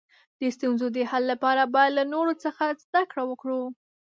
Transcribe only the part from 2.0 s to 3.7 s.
نورو څخه زده کړه وکړو.